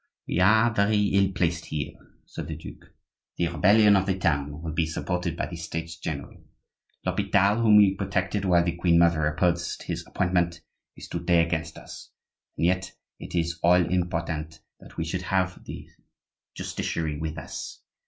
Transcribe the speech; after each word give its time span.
"We 0.27 0.39
are 0.39 0.73
very 0.73 0.97
ill 1.09 1.31
placed 1.31 1.65
here," 1.65 1.91
said 2.25 2.47
the 2.47 2.55
duke; 2.55 2.91
"the 3.37 3.47
rebellion 3.49 3.95
of 3.95 4.07
the 4.07 4.17
town 4.17 4.49
will 4.63 4.71
be 4.73 4.87
supported 4.87 5.37
by 5.37 5.45
the 5.45 5.57
States 5.57 5.95
general. 5.95 6.43
L'Hopital, 7.05 7.61
whom 7.61 7.77
we 7.77 7.93
protected 7.93 8.43
while 8.43 8.63
the 8.65 8.75
queen 8.75 8.97
mother 8.97 9.27
opposed 9.27 9.83
his 9.83 10.03
appointment, 10.07 10.61
is 10.97 11.07
to 11.09 11.19
day 11.19 11.45
against 11.45 11.77
us, 11.77 12.09
and 12.57 12.65
yet 12.65 12.93
it 13.19 13.35
is 13.35 13.59
all 13.61 13.75
important 13.75 14.61
that 14.79 14.97
we 14.97 15.05
should 15.05 15.21
have 15.21 15.63
the 15.65 15.87
justiciary 16.57 17.19
with 17.19 17.37
us. 17.37 17.83